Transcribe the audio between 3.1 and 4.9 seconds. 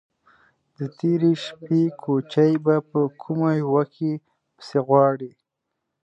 کومه يوه کې پسې